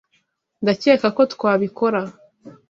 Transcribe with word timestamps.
Ndakeka 0.61 1.07
ko 1.17 1.21
twabikora 1.33 2.01